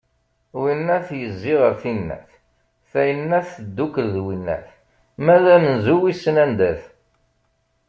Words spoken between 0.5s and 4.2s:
Winnat yezzi ɣer tinnat, tayennat teddukel d